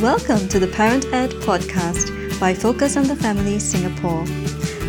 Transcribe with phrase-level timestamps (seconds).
[0.00, 4.24] Welcome to the Parent Ed podcast by Focus on the Family Singapore.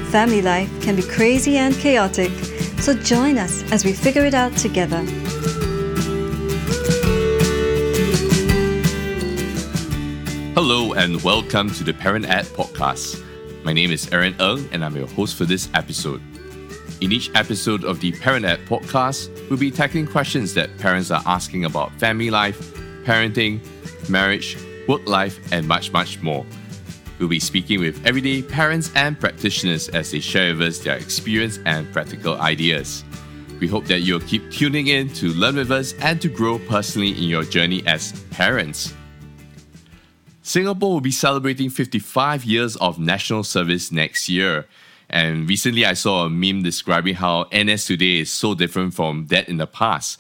[0.10, 2.32] Family life can be crazy and chaotic,
[2.80, 5.02] so join us as we figure it out together.
[10.56, 13.22] Hello and welcome to the Parent Ed podcast.
[13.66, 16.22] My name is Aaron Eng and I'm your host for this episode.
[17.02, 21.22] In each episode of the Parent Ed podcast, we'll be tackling questions that parents are
[21.26, 23.60] asking about family life, parenting,
[24.10, 24.56] marriage,
[24.92, 26.46] work life, and much, much more.
[27.18, 31.60] We'll be speaking with everyday parents and practitioners as they share with us their experience
[31.66, 33.06] and practical ideas.
[33.62, 37.12] We hope that you'll keep tuning in to learn with us and to grow personally
[37.12, 38.94] in your journey as parents.
[40.42, 44.66] Singapore will be celebrating 55 years of national service next year.
[45.10, 49.48] And recently I saw a meme describing how NS today is so different from that
[49.48, 50.20] in the past.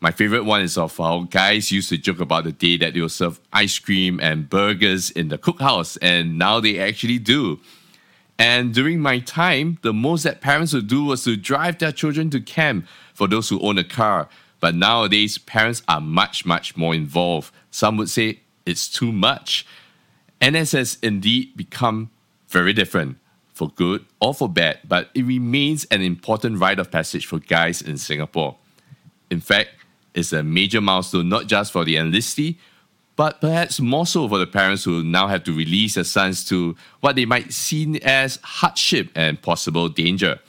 [0.00, 3.00] My favorite one is of how guys used to joke about the day that they
[3.00, 7.60] will serve ice cream and burgers in the cookhouse, and now they actually do.
[8.38, 12.28] And during my time, the most that parents would do was to drive their children
[12.30, 14.28] to camp for those who own a car.
[14.60, 17.52] But nowadays, parents are much, much more involved.
[17.70, 19.66] Some would say it's too much.
[20.44, 22.10] NS has indeed become
[22.48, 23.16] very different,
[23.54, 27.80] for good or for bad, but it remains an important rite of passage for guys
[27.80, 28.56] in Singapore.
[29.30, 29.70] In fact,
[30.16, 32.56] it's a major milestone not just for the enlistee,
[33.16, 36.74] but perhaps more so for the parents who now have to release their sons to
[37.00, 40.40] what they might see as hardship and possible danger.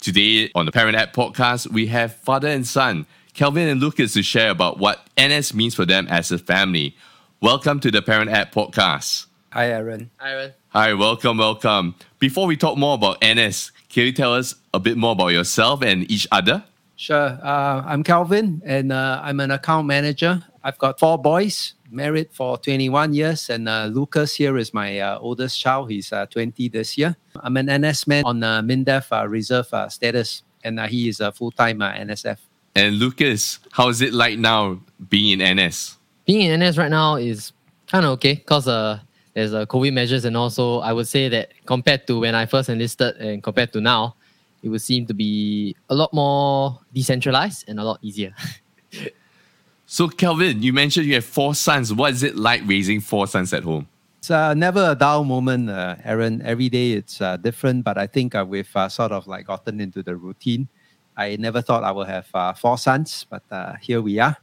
[0.00, 4.22] Today on the Parent Ed podcast, we have father and son, Kelvin and Lucas, to
[4.22, 6.96] share about what NS means for them as a family.
[7.40, 9.26] Welcome to the Parent Ed podcast.
[9.52, 10.10] Hi, Aaron.
[10.18, 10.52] Hi, Aaron.
[10.68, 11.96] Hi, welcome, welcome.
[12.18, 15.82] Before we talk more about NS, can you tell us a bit more about yourself
[15.82, 16.64] and each other?
[17.00, 17.38] Sure.
[17.42, 20.44] Uh, I'm Calvin, and uh, I'm an account manager.
[20.62, 25.18] I've got four boys, married for 21 years, and uh, Lucas here is my uh,
[25.18, 25.90] oldest child.
[25.90, 27.16] He's uh, 20 this year.
[27.36, 31.20] I'm an NS man on uh, MINDEF uh, reserve uh, status, and uh, he is
[31.20, 32.36] a full time uh, NSF.
[32.74, 34.78] And Lucas, how is it like now
[35.08, 35.96] being in NS?
[36.26, 37.52] Being in NS right now is
[37.86, 39.00] kind of okay because uh,
[39.32, 42.68] there's uh, COVID measures, and also I would say that compared to when I first
[42.68, 44.16] enlisted and compared to now,
[44.62, 48.34] it would seem to be a lot more decentralized and a lot easier.
[49.92, 51.92] So, Kelvin, you mentioned you have four sons.
[51.92, 53.88] What is it like raising four sons at home?
[54.18, 56.42] It's uh, never a dull moment, uh, Aaron.
[56.42, 59.80] Every day it's uh, different, but I think uh, we've uh, sort of like gotten
[59.80, 60.68] into the routine.
[61.16, 64.36] I never thought I would have uh, four sons, but uh, here we are.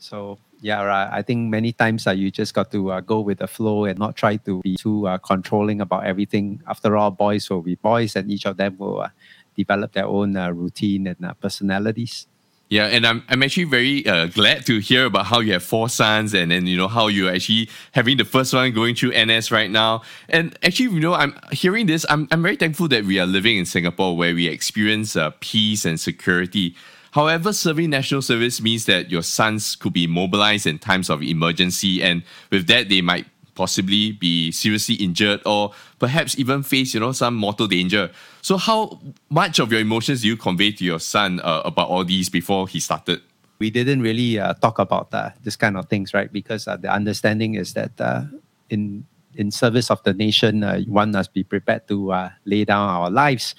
[0.00, 1.08] So yeah, right.
[1.12, 3.98] I think many times uh, you just got to uh, go with the flow and
[3.98, 6.62] not try to be too uh, controlling about everything.
[6.66, 9.10] After all, boys will be boys, and each of them will uh,
[9.56, 12.26] develop their own uh, routine and uh, personalities.
[12.68, 15.88] Yeah, and I'm, I'm actually very uh, glad to hear about how you have four
[15.88, 19.52] sons and then, you know, how you're actually having the first one going through NS
[19.52, 20.02] right now.
[20.28, 23.56] And actually, you know, I'm hearing this, I'm, I'm very thankful that we are living
[23.56, 26.74] in Singapore where we experience uh, peace and security.
[27.12, 32.02] However, serving national service means that your sons could be mobilized in times of emergency,
[32.02, 37.12] and with that, they might possibly be seriously injured or perhaps even face, you know,
[37.12, 38.10] some mortal danger.
[38.46, 42.28] So, how much of your emotions you convey to your son uh, about all these
[42.28, 43.20] before he started?
[43.58, 46.32] we didn't really uh, talk about uh, this kind of things, right?
[46.32, 48.22] Because uh, the understanding is that uh,
[48.70, 49.04] in
[49.34, 52.14] in service of the nation, uh, one must be prepared to
[52.44, 53.56] lay down our lives,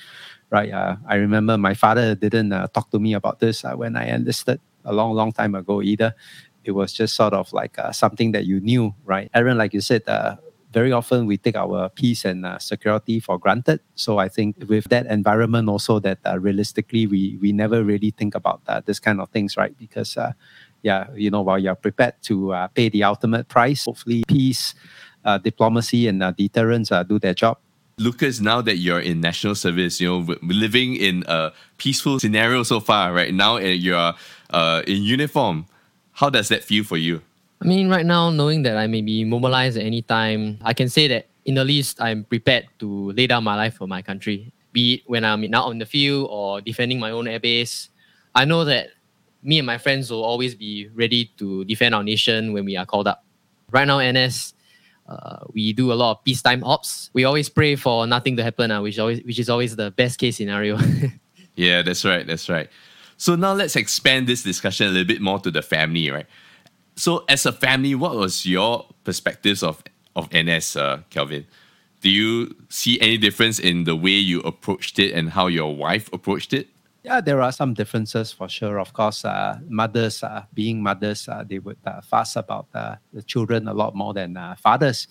[0.51, 0.71] right?
[0.73, 5.11] I remember my father didn't talk to me about this when I enlisted a long,
[5.11, 6.15] long time ago either.
[6.63, 9.29] It was just sort of like something that you knew, right?
[9.35, 10.37] Aaron, like you said, uh,
[10.77, 13.79] very often we take our peace and uh, security for granted.
[13.95, 18.35] So I think with that environment also that uh, realistically we we never really think
[18.35, 19.73] about uh, this kind of things, right?
[19.85, 20.33] Because uh,
[20.83, 24.75] yeah, you know, while you're prepared to uh, pay the ultimate price, hopefully peace,
[25.25, 27.57] uh, diplomacy, and deterrence do their job.
[27.97, 31.51] Lucas, now that you're in national service, you know, living in a
[31.81, 33.33] peaceful scenario so far, right?
[33.33, 34.13] Now you're
[34.85, 35.65] in uniform.
[36.21, 37.21] How does that feel for you?
[37.61, 40.89] I mean, right now, knowing that I may be mobilized at any time, I can
[40.89, 44.51] say that in the least, I'm prepared to lay down my life for my country.
[44.73, 47.89] Be it when I'm out on the field or defending my own airbase.
[48.35, 48.89] I know that
[49.41, 52.85] me and my friends will always be ready to defend our nation when we are
[52.85, 53.23] called up.
[53.71, 54.53] Right now, NS,
[55.07, 57.09] uh, we do a lot of peacetime ops.
[57.13, 60.19] We always pray for nothing to happen, uh, which always which is always the best
[60.19, 60.77] case scenario.
[61.57, 62.25] Yeah, that's right.
[62.25, 62.69] That's right.
[63.17, 66.27] So now let's expand this discussion a little bit more to the family, right?
[66.97, 69.83] So as a family, what was your perspectives of
[70.15, 71.45] of NS, uh, Kelvin?
[72.01, 76.09] Do you see any difference in the way you approached it and how your wife
[76.11, 76.67] approached it?
[77.03, 78.79] Yeah, there are some differences for sure.
[78.79, 83.21] Of course, uh, mothers, uh, being mothers, uh, they would uh, fuss about uh, the
[83.21, 85.07] children a lot more than uh, fathers,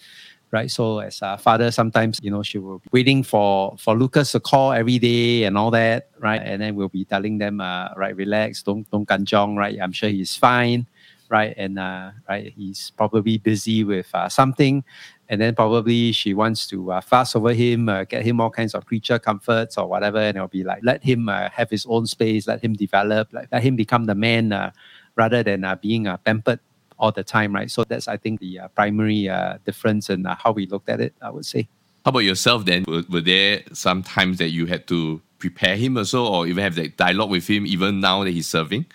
[0.51, 0.71] right?
[0.71, 4.41] So as a father, sometimes you know she will be waiting for for Lucas to
[4.41, 6.43] call every day and all that, right?
[6.43, 9.79] And then we'll be telling them, right, relax, don't don't kanjong, right?
[9.81, 10.87] I'm sure he's fine,
[11.29, 11.55] right?
[11.57, 14.85] And uh, right, he's probably busy with uh, something,
[15.29, 18.75] and then probably she wants to uh, fuss over him, uh, get him all kinds
[18.75, 22.07] of creature comforts or whatever, and it'll be like let him uh, have his own
[22.07, 24.71] space, let him develop, like, let him become the man uh,
[25.17, 26.61] rather than being pampered
[26.99, 27.71] all the time, right?
[27.71, 29.29] So that's I think the primary
[29.65, 31.15] difference in how we looked at it.
[31.21, 31.69] I would say.
[32.05, 32.85] How about yourself then?
[32.87, 36.77] Were, were there some times that you had to prepare him also, or even have
[36.77, 38.87] that dialogue with him, even now that he's serving?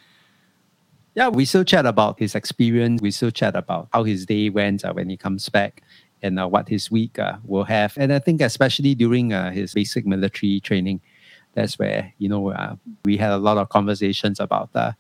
[1.14, 3.02] Yeah, we still chat about his experience.
[3.02, 5.84] We still chat about how his day went uh, when he comes back
[6.22, 7.98] and uh, what his week uh, will have.
[7.98, 11.02] And I think especially during uh, his basic military training,
[11.54, 14.94] that's where you know uh, we had a lot of conversations about uh,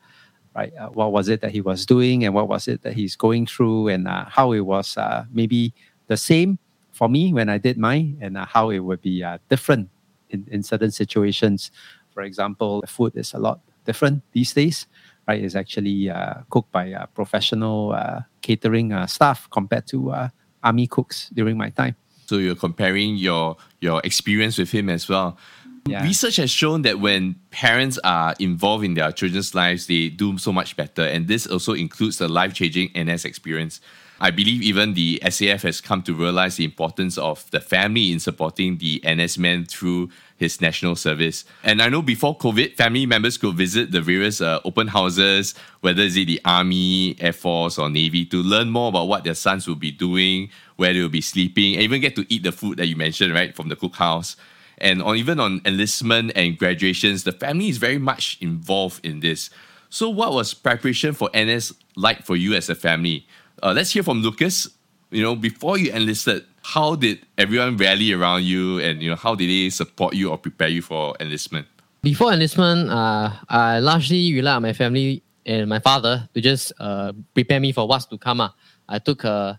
[0.53, 3.45] right what was it that he was doing and what was it that he's going
[3.45, 4.97] through and how it was
[5.31, 5.73] maybe
[6.07, 6.59] the same
[6.91, 9.89] for me when I did mine and how it would be different
[10.29, 11.71] in, in certain situations.
[12.13, 14.87] For example, the food is a lot different these days.
[15.27, 20.29] Right, it's actually uh, cooked by uh, professional uh, catering uh, staff compared to uh,
[20.63, 21.95] army cooks during my time.
[22.25, 25.37] So you're comparing your your experience with him as well.
[25.85, 26.03] Yeah.
[26.03, 30.51] Research has shown that when parents are involved in their children's lives, they do so
[30.51, 31.03] much better.
[31.03, 33.81] And this also includes the life changing NS experience.
[34.21, 38.19] I believe even the SAF has come to realize the importance of the family in
[38.19, 41.43] supporting the NS man through his national service.
[41.63, 46.03] And I know before COVID, family members could visit the various uh, open houses, whether
[46.03, 49.73] it's the Army, Air Force, or Navy, to learn more about what their sons will
[49.73, 52.85] be doing, where they will be sleeping, and even get to eat the food that
[52.85, 54.35] you mentioned, right, from the cookhouse
[54.77, 59.51] and on even on enlistment and graduations, the family is very much involved in this.
[59.89, 63.27] So, what was preparation for NS like for you as a family?
[63.61, 64.67] Uh, let's hear from Lucas.
[65.11, 69.35] You know, before you enlisted, how did everyone rally around you, and you know, how
[69.35, 71.67] did they support you or prepare you for enlistment?
[72.01, 77.13] Before enlistment, uh, I largely relied on my family and my father to just uh,
[77.33, 78.41] prepare me for what's to come.
[78.41, 78.49] Uh.
[78.89, 79.55] I took uh,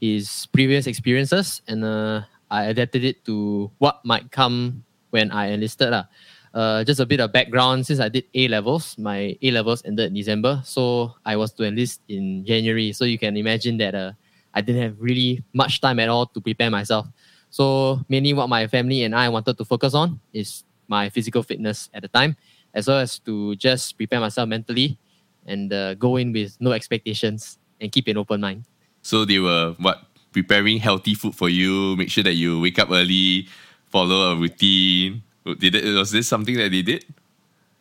[0.00, 5.92] his previous experiences and uh, I adapted it to what might come when I enlisted.
[5.92, 6.04] Uh.
[6.52, 10.08] Uh, just a bit of background since I did A levels, my A levels ended
[10.08, 12.92] in December, so I was to enlist in January.
[12.92, 14.12] So you can imagine that uh,
[14.52, 17.06] I didn't have really much time at all to prepare myself.
[17.50, 21.88] So mainly what my family and I wanted to focus on is my physical fitness
[21.94, 22.36] at the time,
[22.74, 24.98] as well as to just prepare myself mentally
[25.46, 28.64] and uh, go in with no expectations and keep an open mind.
[29.02, 32.90] So they were what preparing healthy food for you, make sure that you wake up
[32.90, 33.48] early,
[33.88, 35.22] follow a routine.
[35.44, 37.04] Did it, was this something that they did?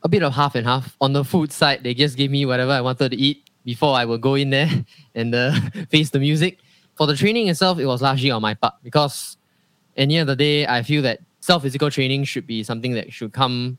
[0.03, 0.95] a bit of half and half.
[1.01, 4.05] On the food side, they just gave me whatever I wanted to eat before I
[4.05, 4.69] would go in there
[5.15, 5.53] and uh,
[5.89, 6.59] face the music.
[6.95, 9.37] For the training itself, it was largely on my part because
[9.95, 12.93] at the end of the day, I feel that self physical training should be something
[12.93, 13.77] that should come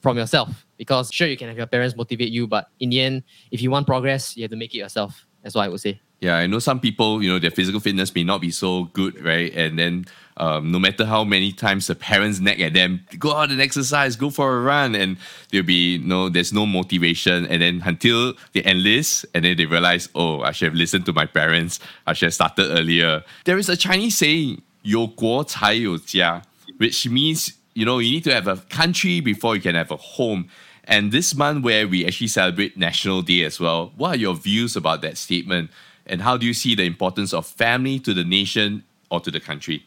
[0.00, 0.64] from yourself.
[0.76, 3.70] Because sure, you can have your parents motivate you, but in the end, if you
[3.70, 5.26] want progress, you have to make it yourself.
[5.42, 6.00] That's what I would say.
[6.20, 9.22] Yeah, I know some people, you know, their physical fitness may not be so good,
[9.22, 9.54] right?
[9.54, 10.06] And then
[10.37, 14.15] um, no matter how many times the parents nag at them, go out and exercise,
[14.15, 15.17] go for a run, and
[15.51, 17.45] there'll be no, there's no motivation.
[17.47, 21.13] And then until they enlist, and then they realize, oh, I should have listened to
[21.13, 21.79] my parents.
[22.07, 23.23] I should have started earlier.
[23.45, 26.41] There is a Chinese saying, 有国才有家,
[26.79, 29.97] which means, you know, you need to have a country before you can have a
[29.97, 30.45] home.
[30.85, 34.75] And this month, where we actually celebrate National Day as well, what are your views
[34.75, 35.69] about that statement?
[36.07, 39.39] And how do you see the importance of family to the nation or to the
[39.39, 39.85] country?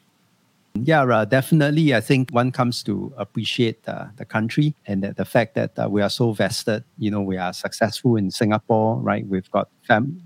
[0.75, 1.93] Yeah, uh, definitely.
[1.93, 5.89] I think one comes to appreciate uh, the country and that the fact that uh,
[5.89, 6.83] we are so vested.
[6.97, 9.25] You know, we are successful in Singapore, right?
[9.27, 10.21] We've got fam-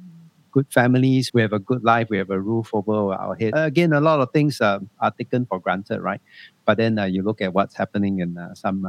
[0.51, 3.53] good families, we have a good life, we have a roof over our head.
[3.55, 6.21] again, a lot of things uh, are taken for granted, right?
[6.65, 8.85] But then uh, you look at what's happening in uh, some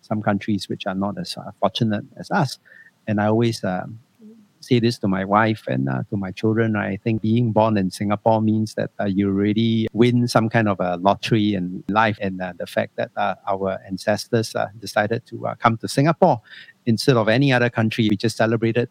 [0.00, 2.58] some countries which are not as fortunate as us,
[3.06, 4.00] and I always um,
[4.64, 6.76] say this to my wife and uh, to my children.
[6.76, 10.80] I think being born in Singapore means that uh, you really win some kind of
[10.80, 12.18] a lottery in life.
[12.20, 16.40] And uh, the fact that uh, our ancestors uh, decided to uh, come to Singapore
[16.86, 18.88] instead of any other country, we just celebrated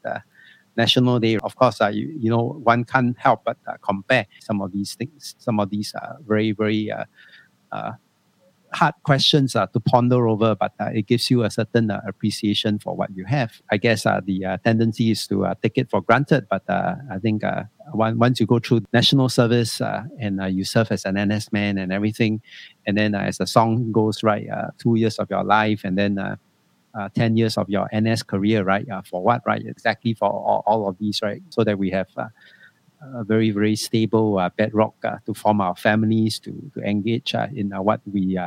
[0.77, 1.37] National Day.
[1.37, 5.59] Of course, you, you know, one can't help but compare some of these things, some
[5.59, 6.91] of these are very, very
[8.73, 12.79] hard questions uh, to ponder over, but uh, it gives you a certain uh, appreciation
[12.79, 13.61] for what you have.
[13.71, 17.19] I guess uh, the uh, tendency is to uh, take it for granted, but I
[17.21, 17.43] think
[17.91, 19.81] one, once you go through national service
[20.19, 22.41] and you serve as an NS man and everything,
[22.85, 24.47] and then as the song goes right,
[24.79, 28.85] two years of your life, and then uh, 10 years of your NS career, right?
[29.09, 29.65] For what, right?
[29.65, 31.41] Exactly for all, all of these, right?
[31.49, 32.07] So that we have
[33.13, 37.47] a very, very stable uh, bedrock uh, to form our families, to, to engage uh,
[37.53, 38.39] in what we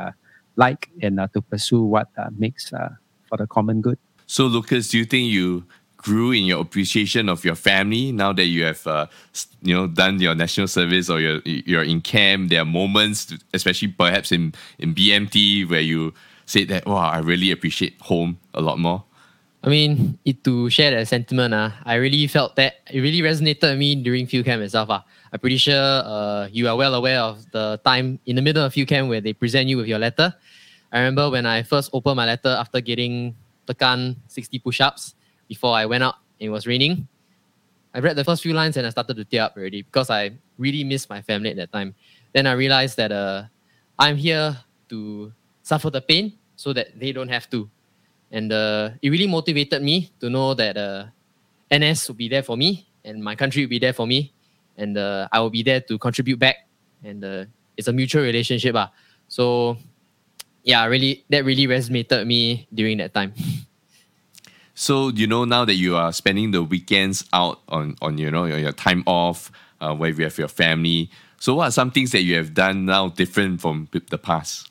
[0.55, 3.97] like, and to pursue what makes for the common good.
[4.25, 5.63] So, Lucas, do you think you
[5.97, 9.07] grew in your appreciation of your family now that you have uh,
[9.61, 13.87] you know done your national service or you're you're in camp there are moments especially
[13.87, 16.13] perhaps in in BMT where you
[16.45, 19.03] said that wow I really appreciate home a lot more
[19.63, 23.63] I mean, it, to share that sentiment, uh, I really felt that it really resonated
[23.63, 24.89] with me during field camp itself.
[24.89, 25.01] Uh.
[25.33, 28.73] I'm pretty sure uh, you are well aware of the time in the middle of
[28.73, 30.33] field camp where they present you with your letter.
[30.91, 33.35] I remember when I first opened my letter after getting
[33.67, 35.15] tekan 60 push-ups
[35.49, 37.07] before I went out, it was raining.
[37.93, 40.31] I read the first few lines and I started to tear up already because I
[40.57, 41.95] really missed my family at that time.
[42.33, 43.43] Then I realized that uh,
[43.99, 44.55] I'm here
[44.89, 45.33] to
[45.63, 47.69] suffer the pain so that they don't have to.
[48.31, 51.05] And uh, it really motivated me to know that uh,
[51.73, 54.33] NS will be there for me and my country will be there for me.
[54.77, 56.67] And uh, I will be there to contribute back.
[57.03, 58.75] And uh, it's a mutual relationship.
[58.75, 58.87] Uh.
[59.27, 59.77] So,
[60.63, 63.33] yeah, really, that really resonated me during that time.
[64.79, 68.45] so you know now that you are spending the weekends out on on you know
[68.45, 72.11] your, your time off uh, where you have your family so what are some things
[72.11, 74.69] that you have done now different from the past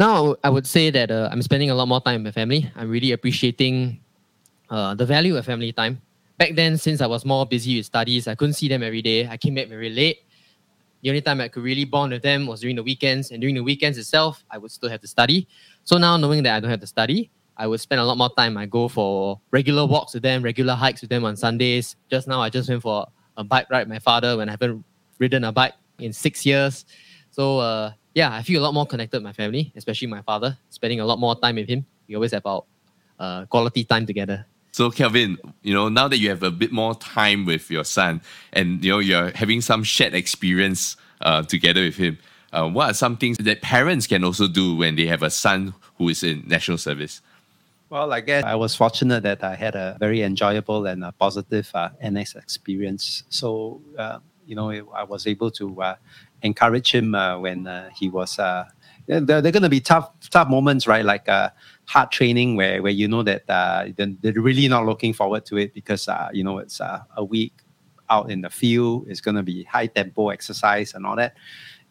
[0.00, 2.72] now I would say that uh, I'm spending a lot more time with my family.
[2.74, 4.00] I'm really appreciating
[4.70, 6.00] uh, the value of family time.
[6.38, 9.28] Back then, since I was more busy with studies, I couldn't see them every day.
[9.28, 10.24] I came back very late.
[11.02, 13.54] The only time I could really bond with them was during the weekends, and during
[13.54, 15.46] the weekends itself, I would still have to study.
[15.84, 18.32] So now, knowing that I don't have to study, I would spend a lot more
[18.34, 18.56] time.
[18.56, 21.96] I go for regular walks with them, regular hikes with them on Sundays.
[22.10, 24.82] Just now, I just went for a bike ride with my father when I haven't
[25.18, 26.86] ridden a bike in six years.
[27.30, 30.56] So uh, yeah, I feel a lot more connected with my family, especially my father.
[30.70, 31.86] Spending a lot more time with him.
[32.08, 32.64] We always have our
[33.18, 34.46] uh, quality time together.
[34.72, 38.20] So, Kelvin, you know, now that you have a bit more time with your son
[38.52, 42.18] and, you know, you're having some shared experience uh, together with him,
[42.52, 45.74] uh, what are some things that parents can also do when they have a son
[45.98, 47.20] who is in national service?
[47.90, 51.68] Well, I guess I was fortunate that I had a very enjoyable and a positive
[51.74, 53.24] uh, NS experience.
[53.28, 55.94] So, uh, you know, I was able to uh,
[56.42, 58.36] encourage him uh, when uh, he was.
[58.36, 61.04] There, there are going to be tough, tough moments, right?
[61.04, 61.28] Like
[61.86, 65.72] hard training, where where you know that they're, they're really not looking forward to it
[65.72, 67.52] because you know it's a week
[68.10, 69.06] out in the field.
[69.08, 71.34] It's going to be high tempo exercise and all that.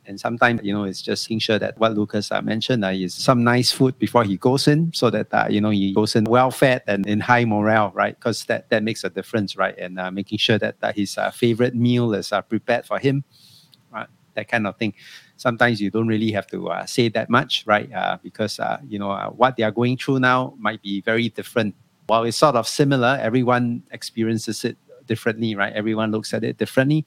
[0.09, 3.13] And sometimes, you know, it's just making sure that what Lucas uh, mentioned uh, is
[3.13, 6.23] some nice food before he goes in so that, uh, you know, he goes in
[6.23, 8.17] well fed and in high morale, right?
[8.17, 9.77] Because that, that makes a difference, right?
[9.77, 13.23] And uh, making sure that that his uh, favorite meal is uh, prepared for him,
[13.93, 14.07] right?
[14.33, 14.95] That kind of thing.
[15.37, 17.93] Sometimes you don't really have to uh, say that much, right?
[17.93, 21.29] Uh, because, uh, you know, uh, what they are going through now might be very
[21.29, 21.75] different.
[22.07, 24.75] While it's sort of similar, everyone experiences it
[25.09, 25.73] differently, right?
[25.73, 27.03] Everyone looks at it differently.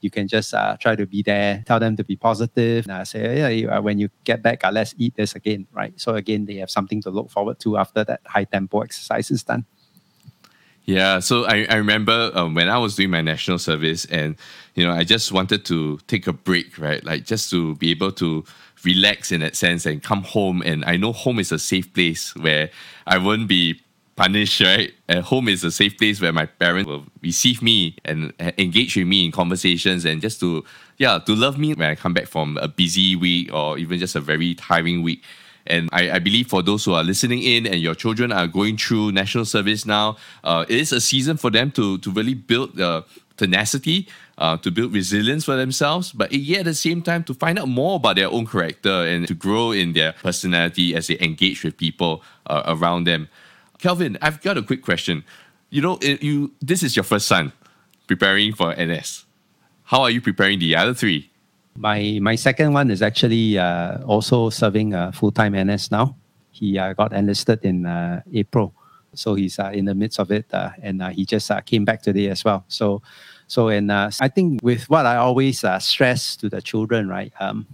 [0.00, 3.04] You can just uh, try to be there, tell them to be positive, and uh,
[3.04, 5.94] say, yeah, you- uh, when you get back, uh, let's eat this again, right?
[5.96, 9.44] So again, they have something to look forward to after that high tempo exercise is
[9.44, 9.64] done.
[10.84, 14.34] Yeah, so I, I remember um, when I was doing my national service, and
[14.74, 17.04] you know, I just wanted to take a break, right?
[17.04, 18.44] Like just to be able to
[18.84, 20.60] relax in that sense and come home.
[20.66, 22.70] And I know home is a safe place where
[23.06, 23.80] I won't be
[24.16, 24.92] punished, right?
[25.08, 29.06] And home is a safe place where my parents will receive me and engage with
[29.06, 30.64] me in conversations and just to,
[30.98, 34.14] yeah, to love me when I come back from a busy week or even just
[34.14, 35.22] a very tiring week.
[35.66, 38.76] And I, I believe for those who are listening in and your children are going
[38.76, 42.80] through national service now, uh, it is a season for them to, to really build
[42.80, 43.02] uh,
[43.36, 47.58] tenacity, uh, to build resilience for themselves, but yet at the same time to find
[47.58, 51.62] out more about their own character and to grow in their personality as they engage
[51.62, 53.28] with people uh, around them.
[53.82, 55.24] Kelvin, I've got a quick question.
[55.70, 57.52] You know, it, you this is your first son
[58.06, 59.26] preparing for NS.
[59.82, 61.30] How are you preparing the other three?
[61.76, 66.14] My my second one is actually uh, also serving uh, full time NS now.
[66.52, 68.72] He uh, got enlisted in uh, April,
[69.14, 72.28] so he's uh, in the midst of it, uh, and he just came back today
[72.28, 72.64] as well.
[72.68, 73.02] So,
[73.48, 77.32] so and I think with what I always stress to the children, right?
[77.40, 77.66] Um,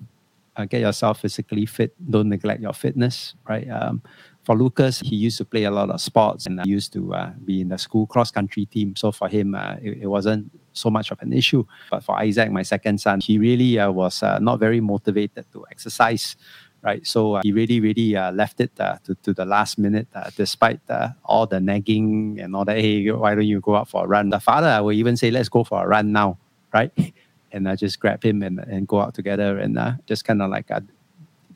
[0.70, 1.94] get yourself physically fit.
[2.10, 3.68] Don't neglect your fitness, right?
[3.68, 4.02] Um,
[4.48, 7.32] for Lucas, he used to play a lot of sports and uh, used to uh,
[7.44, 8.96] be in the school cross country team.
[8.96, 11.66] So for him, uh, it, it wasn't so much of an issue.
[11.90, 15.66] But for Isaac, my second son, he really uh, was uh, not very motivated to
[15.70, 16.34] exercise.
[16.80, 20.80] Right, so uh, he really, really left it to, to the last minute, despite
[21.24, 22.78] all the nagging and all that.
[22.78, 24.30] Hey, why don't you go out for a run?
[24.30, 26.38] The father will even say, "Let's go for a run now,"
[26.72, 26.92] right?
[27.50, 29.76] And I just grab him and, and go out together and
[30.06, 30.70] just kind of like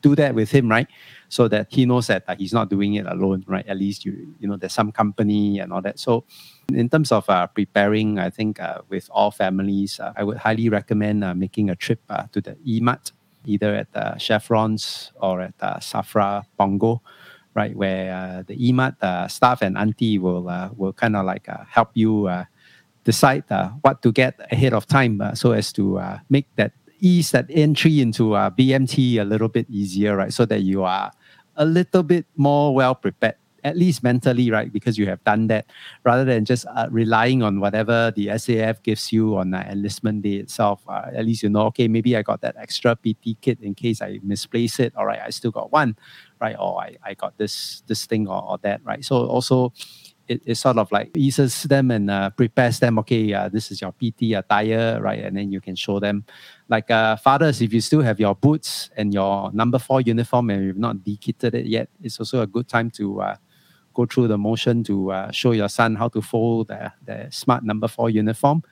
[0.03, 0.87] do that with him, right?
[1.33, 3.65] So that he knows that uh, he's not doing it alone, right?
[3.65, 5.97] At least you you know there's some company and all that.
[5.97, 6.25] So
[6.69, 10.69] in terms of uh, preparing, I think uh, with all families, uh, I would highly
[10.69, 13.13] recommend uh, making a trip uh, to the eMart,
[13.45, 17.01] either at uh, Chevrons or at uh, Safra Punggol,
[17.55, 20.45] right, where the eMart staff and auntie will
[20.77, 22.29] will kind of like help you
[23.09, 23.43] decide
[23.81, 25.97] what to get ahead of time, so as to
[26.29, 26.73] make that
[27.03, 31.11] ease that entry into uh, BMT a little bit easier, right, so that you are
[31.55, 34.71] a little bit more well prepared at least mentally, right?
[34.71, 35.65] Because you have done that
[36.03, 40.35] rather than just uh, relying on whatever the SAF gives you on the enlistment day
[40.35, 40.81] itself.
[40.87, 44.01] Uh, at least you know, okay, maybe I got that extra PT kit in case
[44.01, 44.93] I misplace it.
[44.95, 45.95] All right, I still got one,
[46.41, 46.55] right?
[46.59, 49.03] Or I, I got this this thing or, or that, right?
[49.03, 49.73] So also
[50.33, 52.99] it, it sort of like eases them and uh, prepares them.
[52.99, 55.23] Okay, uh, this is your PT attire, right?
[55.23, 56.25] And then you can show them.
[56.69, 60.65] Like uh, fathers, if you still have your boots and your number four uniform and
[60.65, 63.35] you've not dekitted it yet, it's also a good time to uh,
[63.93, 67.63] go through the motion to uh, show your son how to fold the, the smart
[67.63, 68.63] number four uniform.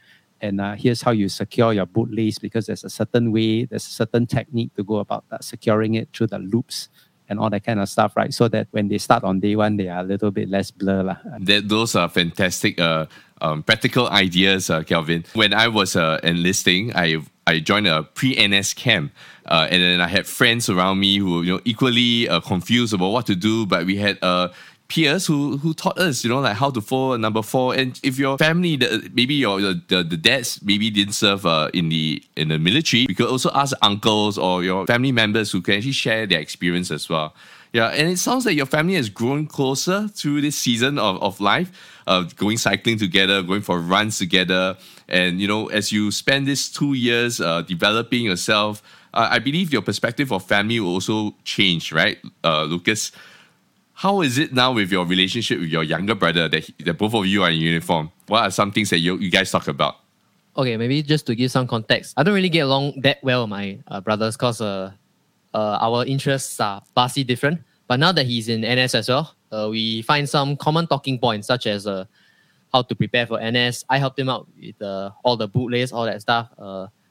[0.44, 3.86] And uh, here's how you secure your boot lace because there's a certain way, there's
[3.86, 6.89] a certain technique to go about that, securing it through the loops
[7.32, 8.34] and all that kind of stuff, right?
[8.34, 11.02] So that when they start on day one, they are a little bit less blur.
[11.04, 11.18] lah.
[11.40, 13.08] That those are fantastic uh,
[13.40, 15.24] um, practical ideas, uh, Kelvin.
[15.34, 19.14] When I was uh, enlisting, I I joined a pre-NS camp,
[19.48, 23.16] uh, and then I had friends around me who you know equally uh, confused about
[23.16, 23.66] what to do.
[23.66, 24.50] But we had uh,
[24.91, 27.75] peers who who taught us, you know, like how to fold number four.
[27.79, 31.69] And if your family, the, maybe your the, the, the dads maybe didn't serve uh,
[31.74, 35.62] in the in the military, you could also ask uncles or your family members who
[35.62, 37.33] can actually share their experience as well.
[37.74, 41.39] Yeah, and it sounds like your family has grown closer through this season of, of
[41.39, 41.71] life,
[42.05, 44.75] uh, going cycling together, going for runs together.
[45.07, 48.83] And, you know, as you spend these two years uh, developing yourself,
[49.13, 53.13] uh, I believe your perspective of family will also change, right, uh, Lucas?
[54.02, 57.14] How is it now with your relationship with your younger brother that, he- that both
[57.14, 58.10] of you are in uniform?
[58.26, 59.98] What are some things that you, you guys talk about?
[60.58, 63.52] Okay, maybe just to give some context, I don't really get along that well with
[63.52, 64.90] my uh, brothers because uh,
[65.54, 67.62] uh, our interests are vastly different.
[67.88, 71.46] But now that he's in NS as well, uh, we find some common talking points
[71.46, 72.06] such as uh,
[72.74, 73.86] how to prepare for NS.
[73.88, 76.50] I helped him out with uh, all the bootlays, all that stuff.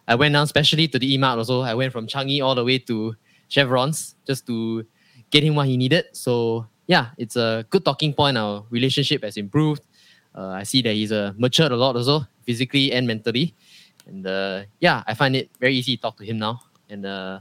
[0.08, 1.60] I went down specially to the eMart also.
[1.60, 3.14] I went from Changi all the way to
[3.48, 4.84] Chevrons just to
[5.30, 6.06] get him what he needed.
[6.14, 8.36] So yeah, it's a good talking point.
[8.36, 9.86] Our relationship has improved.
[10.34, 13.54] Uh, I see that he's uh, matured a lot also, physically and mentally.
[14.06, 16.58] And uh, yeah, I find it very easy to talk to him now.
[16.88, 17.38] And uh,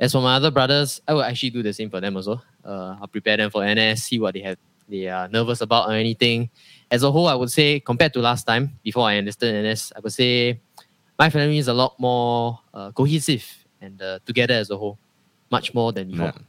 [0.00, 2.40] as for my other brothers, I will actually do the same for them also.
[2.64, 4.56] Uh, I'll prepare them for NS, see what they have,
[4.88, 6.48] they are nervous about or anything.
[6.90, 10.00] As a whole, I would say compared to last time, before I enlisted NS, I
[10.00, 10.58] would say
[11.18, 13.44] my family is a lot more uh, cohesive
[13.82, 14.98] and uh, together as a whole,
[15.50, 16.32] much more than before.
[16.34, 16.42] Yeah.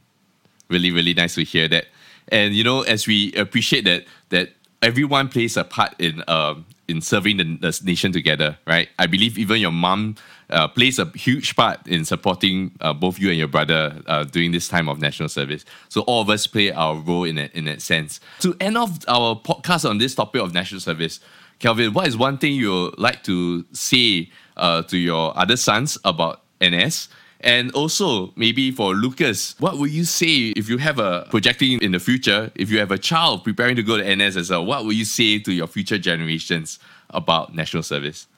[0.70, 1.84] Really, really nice to hear that.
[2.28, 7.00] And you know, as we appreciate that that everyone plays a part in um in
[7.00, 8.88] serving the, the nation together, right?
[8.98, 10.16] I believe even your mom
[10.50, 14.52] uh, plays a huge part in supporting uh, both you and your brother uh, during
[14.52, 15.64] this time of national service.
[15.88, 18.20] So all of us play our role in that in that sense.
[18.40, 21.20] To end off our podcast on this topic of national service,
[21.58, 26.42] Kelvin, what is one thing you like to say uh, to your other sons about
[26.62, 27.08] NS?
[27.42, 31.92] And also, maybe for Lucas, what would you say if you have a projecting in
[31.92, 34.84] the future, if you have a child preparing to go to NS as well, what
[34.84, 36.78] would you say to your future generations
[37.10, 38.28] about national service?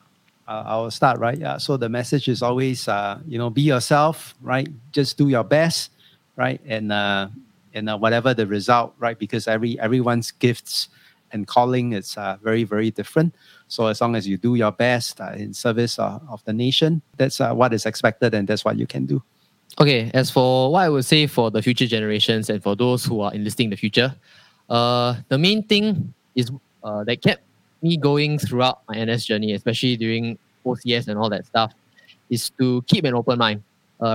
[0.47, 1.39] uh, I'll start right.
[1.39, 1.59] Yeah.
[1.59, 4.69] So the message is always, uh, you know, be yourself, right?
[4.93, 5.91] Just do your best,
[6.37, 6.61] right?
[6.67, 7.29] And uh,
[7.73, 9.19] and uh, whatever the result, right?
[9.19, 10.89] Because every everyone's gifts
[11.35, 13.35] and calling is uh, very very different.
[13.69, 17.03] So as long as you do your best uh, in service uh, of the nation,
[17.19, 19.23] that's uh, what is expected, and that's what you can do.
[19.81, 23.21] Okay, as for what I would say for the future generations and for those who
[23.21, 24.15] are enlisting in the future,
[24.71, 26.51] uh, the main thing is
[26.85, 27.43] uh, that kept
[27.83, 31.75] me going throughout my NS journey, especially during OCS and all that stuff,
[32.31, 33.63] is to keep an open mind.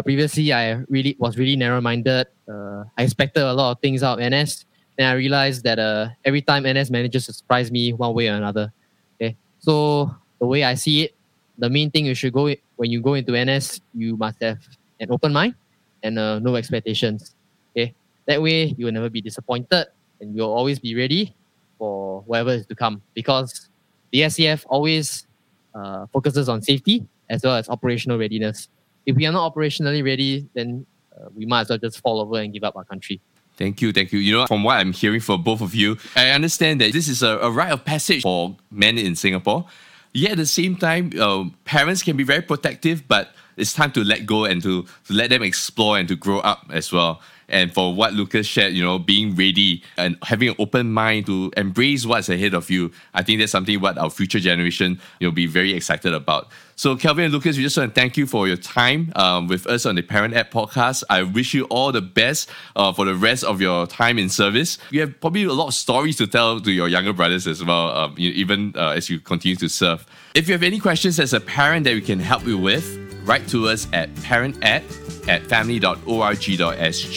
[0.05, 2.27] Previously, I really was really narrow-minded.
[2.47, 4.65] I expected a lot of things out of NS,
[4.99, 8.35] and I realized that uh, every time NS manages to surprise me one way or
[8.35, 8.71] another.
[9.15, 11.15] Okay, so the way I see it,
[11.57, 14.59] the main thing you should go when you go into NS, you must have
[14.99, 15.55] an open mind
[16.03, 17.33] and uh, no expectations.
[17.71, 17.95] Okay,
[18.27, 19.87] that way you will never be disappointed,
[20.19, 21.33] and you'll always be ready
[21.77, 23.01] for whatever is to come.
[23.13, 23.69] Because
[24.11, 25.25] the SAF always
[25.73, 28.67] uh, focuses on safety as well as operational readiness.
[29.05, 30.85] If we are not operationally ready, then
[31.15, 33.21] uh, we might as well just fall over and give up our country.
[33.59, 34.19] Thank you, thank you.
[34.19, 37.21] You know, from what I'm hearing from both of you, I understand that this is
[37.21, 39.65] a, a rite of passage for men in Singapore.
[40.13, 44.03] yet at the same time, uh, parents can be very protective, but it's time to
[44.03, 47.21] let go and to, to let them explore and to grow up as well.
[47.49, 51.51] And for what Lucas shared, you know, being ready and having an open mind to
[51.57, 55.47] embrace what's ahead of you, I think that's something what our future generation will be
[55.47, 56.49] very excited about.
[56.79, 59.67] So, Kelvin and Lucas, we just want to thank you for your time um, with
[59.67, 61.03] us on the Parent Ed podcast.
[61.09, 64.77] I wish you all the best uh, for the rest of your time in service.
[64.89, 67.89] You have probably a lot of stories to tell to your younger brothers as well,
[67.89, 70.05] um, even uh, as you continue to serve.
[70.33, 73.47] If you have any questions as a parent that we can help you with, write
[73.47, 74.83] to us at parented
[75.29, 77.15] at family.org.sg.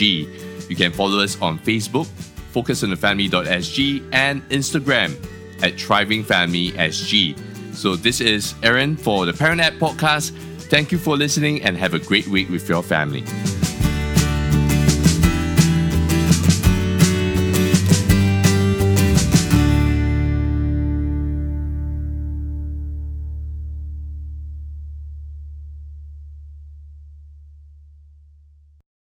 [0.68, 2.06] You can follow us on Facebook,
[2.52, 5.14] Focus on the focusonthefamily.sg, and Instagram
[5.62, 7.74] at thrivingfamilysg.
[7.74, 10.32] So this is Aaron for the Parent Ed podcast.
[10.68, 13.24] Thank you for listening and have a great week with your family.